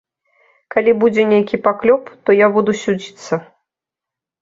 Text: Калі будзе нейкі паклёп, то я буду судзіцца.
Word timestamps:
Калі 0.75 0.91
будзе 1.03 1.27
нейкі 1.35 1.61
паклёп, 1.69 2.11
то 2.25 2.29
я 2.45 2.51
буду 2.59 2.71
судзіцца. 2.83 3.33